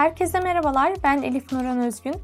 [0.00, 2.14] Herkese merhabalar, ben Elif Nuran Özgün.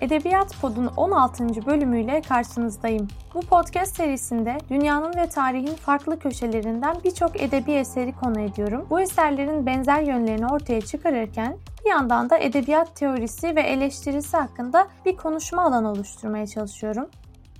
[0.00, 1.66] Edebiyat Pod'un 16.
[1.66, 3.08] bölümüyle karşınızdayım.
[3.34, 8.86] Bu podcast serisinde dünyanın ve tarihin farklı köşelerinden birçok edebi eseri konu ediyorum.
[8.90, 15.16] Bu eserlerin benzer yönlerini ortaya çıkarırken bir yandan da edebiyat teorisi ve eleştirisi hakkında bir
[15.16, 17.10] konuşma alanı oluşturmaya çalışıyorum.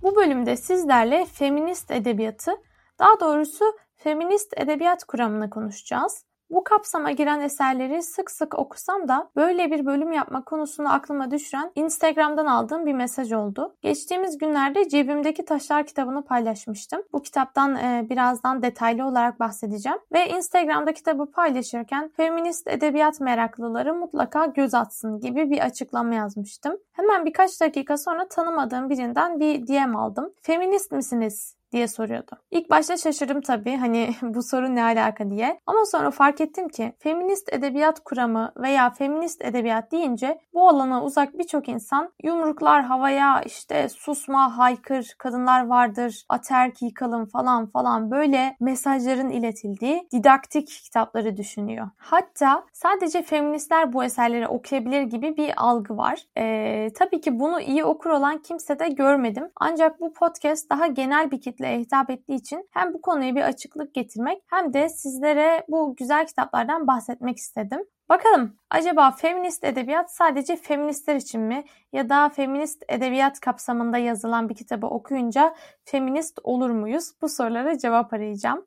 [0.02, 2.52] Bu bölümde sizlerle feminist edebiyatı,
[2.98, 3.64] daha doğrusu
[3.96, 6.24] feminist edebiyat kuramını konuşacağız.
[6.52, 11.72] Bu kapsama giren eserleri sık sık okusam da böyle bir bölüm yapma konusunu aklıma düşüren
[11.74, 13.76] Instagram'dan aldığım bir mesaj oldu.
[13.82, 17.02] Geçtiğimiz günlerde Cebimdeki Taşlar kitabını paylaşmıştım.
[17.12, 19.98] Bu kitaptan e, birazdan detaylı olarak bahsedeceğim.
[20.12, 26.76] Ve Instagram'da kitabı paylaşırken feminist edebiyat meraklıları mutlaka göz atsın gibi bir açıklama yazmıştım.
[26.92, 30.32] Hemen birkaç dakika sonra tanımadığım birinden bir DM aldım.
[30.42, 31.61] Feminist misiniz?
[31.72, 32.30] Diye soruyordu.
[32.50, 35.60] İlk başta şaşırdım tabii hani bu soru ne alaka diye.
[35.66, 41.38] Ama sonra fark ettim ki feminist edebiyat kuramı veya feminist edebiyat deyince bu alana uzak
[41.38, 49.30] birçok insan yumruklar havaya işte susma, haykır, kadınlar vardır, aterk yıkalım falan falan böyle mesajların
[49.30, 51.88] iletildiği didaktik kitapları düşünüyor.
[51.96, 56.22] Hatta sadece feministler bu eserleri okuyabilir gibi bir algı var.
[56.38, 59.50] Ee, tabii ki bunu iyi okur olan kimse de görmedim.
[59.56, 63.42] Ancak bu podcast daha genel bir kitle kitleye hitap ettiği için hem bu konuya bir
[63.42, 67.80] açıklık getirmek hem de sizlere bu güzel kitaplardan bahsetmek istedim.
[68.08, 74.54] Bakalım acaba feminist edebiyat sadece feministler için mi ya da feminist edebiyat kapsamında yazılan bir
[74.54, 77.12] kitabı okuyunca feminist olur muyuz?
[77.22, 78.66] Bu sorulara cevap arayacağım.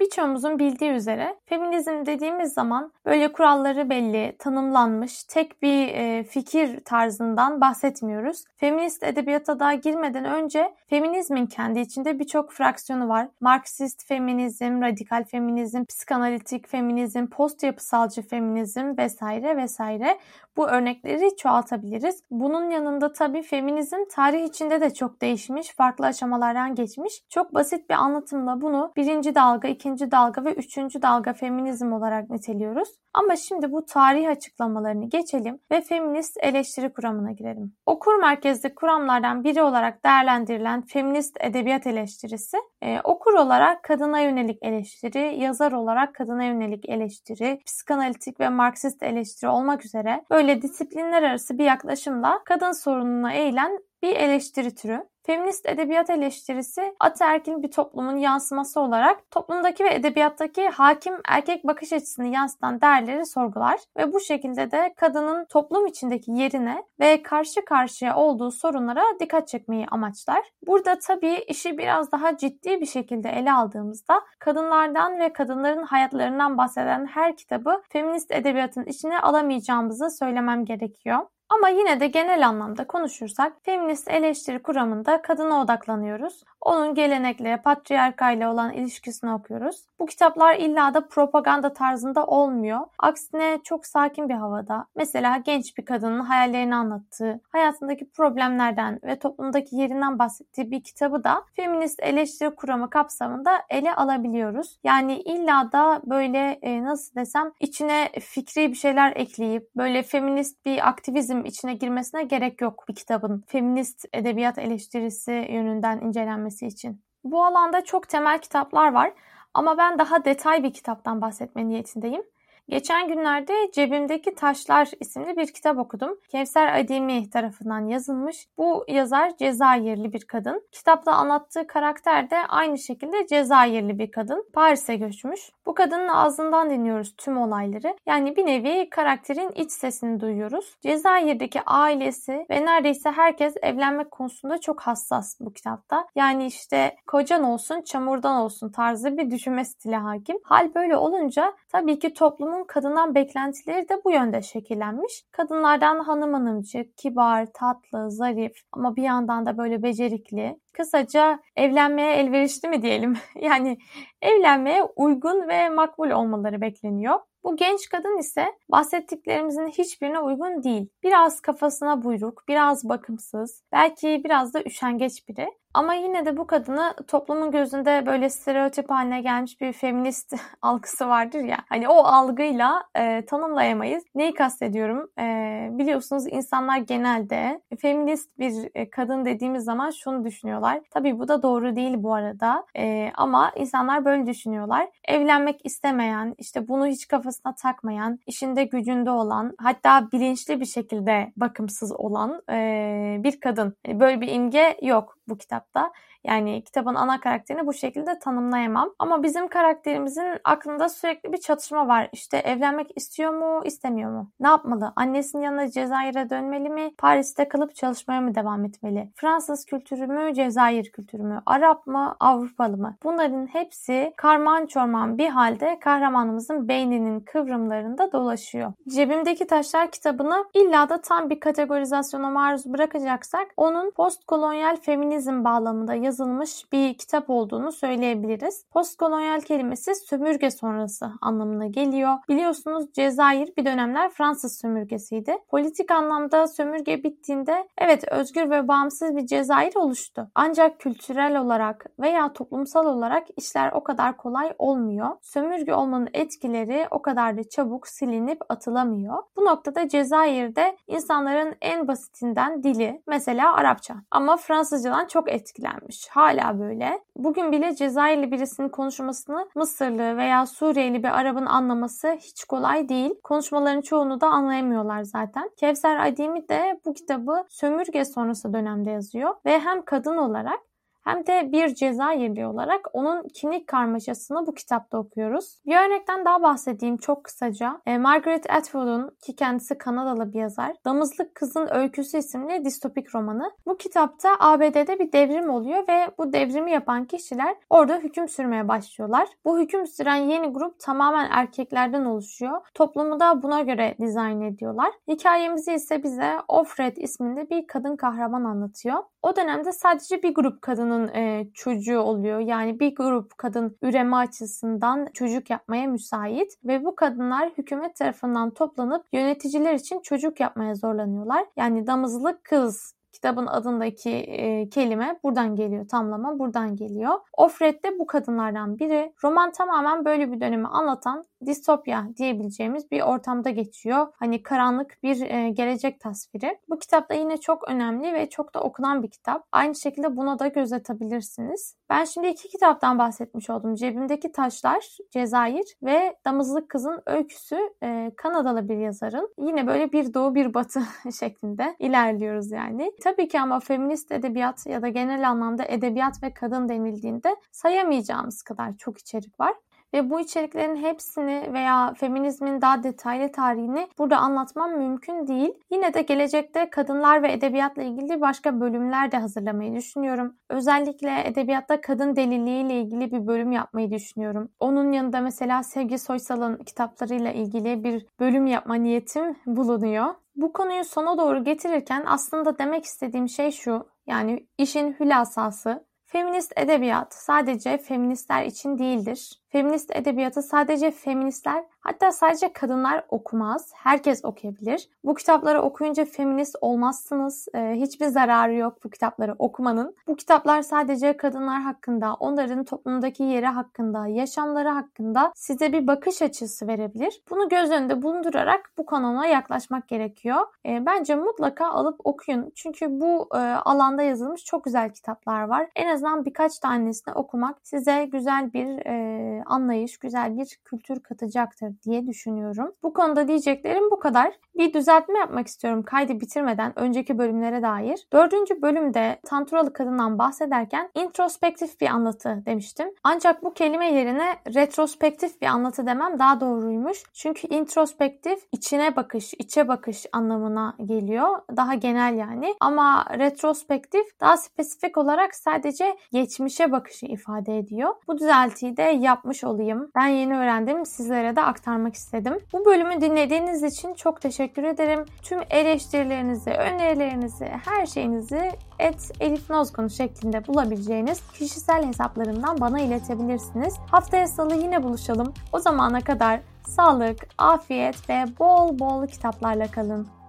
[0.00, 7.60] Birçoğumuzun bildiği üzere feminizm dediğimiz zaman böyle kuralları belli, tanımlanmış tek bir e, fikir tarzından
[7.60, 8.44] bahsetmiyoruz.
[8.56, 13.28] Feminist edebiyata daha girmeden önce feminizmin kendi içinde birçok fraksiyonu var.
[13.40, 20.18] Marksist feminizm, radikal feminizm, psikanalitik feminizm, post yapısalcı feminizm vesaire vesaire.
[20.56, 22.22] Bu örnekleri çoğaltabiliriz.
[22.30, 27.22] Bunun yanında tabii feminizm tarih içinde de çok değişmiş, farklı aşamalardan geçmiş.
[27.28, 32.88] Çok basit bir anlatımla bunu birinci dalga, ikinci dalga ve üçüncü dalga feminizm olarak niteliyoruz.
[33.14, 37.72] Ama şimdi bu tarih açıklamalarını geçelim ve feminist eleştiri kuramına girelim.
[37.86, 45.40] Okur merkezli kuramlardan biri olarak değerlendirilen feminist edebiyat eleştirisi, e, okur olarak kadına yönelik eleştiri,
[45.40, 51.64] yazar olarak kadına yönelik eleştiri, psikanalitik ve marksist eleştiri olmak üzere böyle disiplinler arası bir
[51.64, 55.04] yaklaşımla kadın sorununa eğilen bir eleştiri türü.
[55.22, 62.26] Feminist edebiyat eleştirisi ataerkil bir toplumun yansıması olarak toplumdaki ve edebiyattaki hakim erkek bakış açısını
[62.26, 68.50] yansıtan değerleri sorgular ve bu şekilde de kadının toplum içindeki yerine ve karşı karşıya olduğu
[68.50, 70.50] sorunlara dikkat çekmeyi amaçlar.
[70.66, 77.06] Burada tabii işi biraz daha ciddi bir şekilde ele aldığımızda kadınlardan ve kadınların hayatlarından bahseden
[77.06, 81.26] her kitabı feminist edebiyatın içine alamayacağımızı söylemem gerekiyor.
[81.50, 86.44] Ama yine de genel anlamda konuşursak feminist eleştiri kuramında kadına odaklanıyoruz.
[86.60, 89.84] Onun gelenekle, patriarkayla olan ilişkisini okuyoruz.
[90.00, 92.80] Bu kitaplar illa da propaganda tarzında olmuyor.
[92.98, 94.86] Aksine çok sakin bir havada.
[94.96, 101.44] Mesela genç bir kadının hayallerini anlattığı, hayatındaki problemlerden ve toplumdaki yerinden bahsettiği bir kitabı da
[101.56, 104.78] feminist eleştiri kuramı kapsamında ele alabiliyoruz.
[104.84, 110.88] Yani illa da böyle e, nasıl desem içine fikri bir şeyler ekleyip böyle feminist bir
[110.88, 117.02] aktivizm içine girmesine gerek yok bir kitabın feminist edebiyat eleştirisi yönünden incelenmesi için.
[117.24, 119.12] Bu alanda çok temel kitaplar var
[119.54, 122.22] ama ben daha detay bir kitaptan bahsetme niyetindeyim.
[122.70, 126.18] Geçen günlerde Cebimdeki Taşlar isimli bir kitap okudum.
[126.28, 128.48] Kevser Ademi tarafından yazılmış.
[128.58, 130.66] Bu yazar Cezayirli bir kadın.
[130.72, 134.46] Kitapta anlattığı karakter de aynı şekilde Cezayirli bir kadın.
[134.52, 135.50] Paris'e göçmüş.
[135.70, 137.96] Bu kadının ağzından dinliyoruz tüm olayları.
[138.06, 140.76] Yani bir nevi karakterin iç sesini duyuyoruz.
[140.80, 146.06] Cezayir'deki ailesi ve neredeyse herkes evlenmek konusunda çok hassas bu kitapta.
[146.14, 150.36] Yani işte kocan olsun çamurdan olsun tarzı bir düşünme stili hakim.
[150.44, 155.24] Hal böyle olunca tabii ki toplumun kadından beklentileri de bu yönde şekillenmiş.
[155.32, 160.58] Kadınlardan hanım hanımcık, kibar, tatlı, zarif ama bir yandan da böyle becerikli.
[160.72, 163.16] Kısaca evlenmeye elverişli mi diyelim?
[163.40, 163.78] yani
[164.22, 167.18] evlenmeye uygun ve makbul olmaları bekleniyor.
[167.44, 170.88] Bu genç kadın ise bahsettiklerimizin hiçbirine uygun değil.
[171.02, 175.59] Biraz kafasına buyruk, biraz bakımsız, belki biraz da üşengeç biri.
[175.74, 181.40] Ama yine de bu kadını toplumun gözünde böyle stereotip haline gelmiş bir feminist algısı vardır
[181.40, 181.58] ya.
[181.68, 184.04] Hani o algıyla e, tanımlayamayız.
[184.14, 185.10] Neyi kastediyorum?
[185.18, 190.80] E, biliyorsunuz insanlar genelde feminist bir e, kadın dediğimiz zaman şunu düşünüyorlar.
[190.90, 192.66] Tabii bu da doğru değil bu arada.
[192.76, 194.88] E, ama insanlar böyle düşünüyorlar.
[195.08, 201.92] Evlenmek istemeyen, işte bunu hiç kafasına takmayan, işinde gücünde olan, hatta bilinçli bir şekilde bakımsız
[201.92, 203.76] olan e, bir kadın.
[203.86, 205.92] Böyle bir imge yok bu kitapta.
[206.24, 208.90] Yani kitabın ana karakterini bu şekilde tanımlayamam.
[208.98, 212.08] Ama bizim karakterimizin aklında sürekli bir çatışma var.
[212.12, 214.30] İşte evlenmek istiyor mu, istemiyor mu?
[214.40, 214.92] Ne yapmalı?
[214.96, 216.90] Annesinin yanına Cezayir'e dönmeli mi?
[216.98, 219.10] Paris'te kalıp çalışmaya mı devam etmeli?
[219.16, 221.42] Fransız kültürü mü, Cezayir kültürü mü?
[221.46, 222.96] Arap mı, Avrupalı mı?
[223.02, 228.72] Bunların hepsi karman çorman bir halde kahramanımızın beyninin kıvrımlarında dolaşıyor.
[228.88, 236.72] Cebimdeki Taşlar kitabını illa da tam bir kategorizasyona maruz bırakacaksak onun postkolonyal feminizm bağlamında yazılmış
[236.72, 238.64] bir kitap olduğunu söyleyebiliriz.
[238.70, 242.14] Postkolonyal kelimesi sömürge sonrası anlamına geliyor.
[242.28, 245.36] Biliyorsunuz Cezayir bir dönemler Fransız sömürgesiydi.
[245.48, 250.28] Politik anlamda sömürge bittiğinde evet özgür ve bağımsız bir Cezayir oluştu.
[250.34, 255.08] Ancak kültürel olarak veya toplumsal olarak işler o kadar kolay olmuyor.
[255.22, 259.22] Sömürge olmanın etkileri o kadar da çabuk silinip atılamıyor.
[259.36, 266.08] Bu noktada Cezayir'de insanların en basitinden dili mesela Arapça ama Fransızcadan çok etkilenmiş.
[266.08, 267.00] Hala böyle.
[267.16, 273.14] Bugün bile Cezayirli birisinin konuşmasını Mısırlı veya Suriyeli bir Arap'ın anlaması hiç kolay değil.
[273.24, 275.50] Konuşmaların çoğunu da anlayamıyorlar zaten.
[275.56, 280.69] Kevser Adimi de bu kitabı sömürge sonrası dönemde yazıyor ve hem kadın olarak
[281.04, 285.58] hem de bir Cezayirli olarak onun kimlik karmaşasını bu kitapta okuyoruz.
[285.66, 287.80] Bir örnekten daha bahsedeyim çok kısaca.
[287.86, 293.50] E, Margaret Atwood'un ki kendisi Kanadalı bir yazar, Damızlık Kızın Öyküsü isimli distopik romanı.
[293.66, 299.28] Bu kitapta ABD'de bir devrim oluyor ve bu devrimi yapan kişiler orada hüküm sürmeye başlıyorlar.
[299.44, 302.60] Bu hüküm süren yeni grup tamamen erkeklerden oluşuyor.
[302.74, 304.90] Toplumu da buna göre dizayn ediyorlar.
[305.08, 308.98] Hikayemizi ise bize Offred isminde bir kadın kahraman anlatıyor.
[309.22, 312.38] O dönemde sadece bir grup kadının e, çocuğu oluyor.
[312.38, 319.06] Yani bir grup kadın üreme açısından çocuk yapmaya müsait ve bu kadınlar hükümet tarafından toplanıp
[319.12, 321.44] yöneticiler için çocuk yapmaya zorlanıyorlar.
[321.56, 325.88] Yani damızlık kız kitabın adındaki e, kelime buradan geliyor.
[325.88, 327.14] Tamlama buradan geliyor.
[327.36, 329.12] Offred de bu kadınlardan biri.
[329.24, 334.06] Roman tamamen böyle bir dönemi anlatan distopya diyebileceğimiz bir ortamda geçiyor.
[334.16, 336.58] Hani karanlık bir e, gelecek tasviri.
[336.68, 339.46] Bu kitap da yine çok önemli ve çok da okunan bir kitap.
[339.52, 341.76] Aynı şekilde buna da göz atabilirsiniz.
[341.90, 343.74] Ben şimdi iki kitaptan bahsetmiş oldum.
[343.74, 349.34] Cebimdeki Taşlar, Cezayir ve Damızlık Kızın Öyküsü e, Kanadalı bir yazarın.
[349.38, 350.82] Yine böyle bir doğu bir batı
[351.20, 352.92] şeklinde ilerliyoruz yani.
[353.04, 358.76] Tabii ki ama feminist edebiyat ya da genel anlamda edebiyat ve kadın denildiğinde sayamayacağımız kadar
[358.76, 359.54] çok içerik var
[359.94, 365.52] ve bu içeriklerin hepsini veya feminizmin daha detaylı tarihini burada anlatmam mümkün değil.
[365.70, 370.36] Yine de gelecekte kadınlar ve edebiyatla ilgili başka bölümler de hazırlamayı düşünüyorum.
[370.48, 374.48] Özellikle edebiyatta kadın deliliği ile ilgili bir bölüm yapmayı düşünüyorum.
[374.60, 380.14] Onun yanında mesela Sevgi Soysal'ın kitaplarıyla ilgili bir bölüm yapma niyetim bulunuyor.
[380.36, 383.86] Bu konuyu sona doğru getirirken aslında demek istediğim şey şu.
[384.06, 389.40] Yani işin hülasası Feminist edebiyat sadece feministler için değildir.
[389.52, 393.72] Feminist edebiyatı sadece feministler hatta sadece kadınlar okumaz.
[393.74, 394.88] Herkes okuyabilir.
[395.04, 397.48] Bu kitapları okuyunca feminist olmazsınız.
[397.54, 399.96] Ee, hiçbir zararı yok bu kitapları okumanın.
[400.06, 406.66] Bu kitaplar sadece kadınlar hakkında, onların toplumdaki yeri hakkında, yaşamları hakkında size bir bakış açısı
[406.66, 407.22] verebilir.
[407.30, 410.46] Bunu göz önünde bulundurarak bu konuna yaklaşmak gerekiyor.
[410.66, 412.52] Ee, bence mutlaka alıp okuyun.
[412.54, 415.68] Çünkü bu e, alanda yazılmış çok güzel kitaplar var.
[415.76, 422.06] En azından birkaç tanesini okumak size güzel bir e, anlayış, güzel bir kültür katacaktır diye
[422.06, 422.74] düşünüyorum.
[422.82, 424.32] Bu konuda diyeceklerim bu kadar.
[424.58, 428.06] Bir düzeltme yapmak istiyorum kaydı bitirmeden önceki bölümlere dair.
[428.12, 432.88] Dördüncü bölümde Tanturalı kadından bahsederken introspektif bir anlatı demiştim.
[433.04, 437.02] Ancak bu kelime yerine retrospektif bir anlatı demem daha doğruymuş.
[437.12, 441.38] Çünkü introspektif içine bakış, içe bakış anlamına geliyor.
[441.56, 442.54] Daha genel yani.
[442.60, 447.94] Ama retrospektif daha spesifik olarak sadece geçmişe bakışı ifade ediyor.
[448.08, 449.90] Bu düzeltiyi de yapmış yapmış olayım.
[449.94, 450.86] Ben yeni öğrendim.
[450.86, 452.38] Sizlere de aktarmak istedim.
[452.52, 455.04] Bu bölümü dinlediğiniz için çok teşekkür ederim.
[455.22, 463.74] Tüm eleştirilerinizi, önerilerinizi, her şeyinizi et Elif Nozkunu şeklinde bulabileceğiniz kişisel hesaplarımdan bana iletebilirsiniz.
[463.90, 465.34] Haftaya salı yine buluşalım.
[465.52, 470.19] O zamana kadar sağlık, afiyet ve bol bol kitaplarla kalın.